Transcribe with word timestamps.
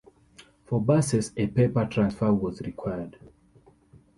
For 0.65 0.81
buses, 0.81 1.31
a 1.37 1.45
paper 1.45 1.85
transfer 1.85 2.33
was 2.33 2.59
required. 2.61 3.19